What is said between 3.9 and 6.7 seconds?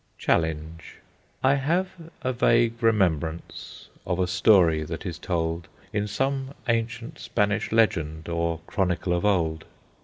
Of a story that is told In some